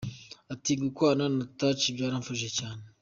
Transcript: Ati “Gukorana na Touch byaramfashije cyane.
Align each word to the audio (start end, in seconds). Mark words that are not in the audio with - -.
Ati 0.53 0.71
“Gukorana 0.83 1.25
na 1.37 1.45
Touch 1.57 1.83
byaramfashije 1.95 2.49
cyane. 2.59 2.83